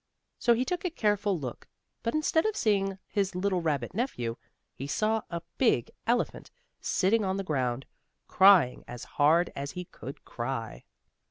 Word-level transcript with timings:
So 0.39 0.55
he 0.55 0.65
took 0.65 0.83
a 0.83 0.89
careful 0.89 1.37
look, 1.37 1.67
but 2.01 2.15
instead 2.15 2.47
of 2.47 2.55
seeing 2.55 2.97
his 3.05 3.35
little 3.35 3.61
rabbit 3.61 3.93
nephew, 3.93 4.35
he 4.73 4.87
saw 4.87 5.21
a 5.29 5.43
big 5.59 5.91
elephant, 6.07 6.49
sitting 6.79 7.23
on 7.23 7.37
the 7.37 7.43
ground, 7.43 7.85
crying 8.27 8.83
as 8.87 9.03
hard 9.03 9.53
as 9.55 9.69
he 9.73 9.85
could 9.85 10.25
cry. 10.25 10.85